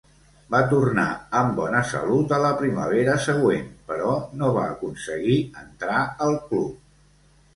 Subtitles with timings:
[0.53, 1.03] Va tornar
[1.39, 6.81] amb bona salut a la primavera següent, però no va aconseguir entrar al club.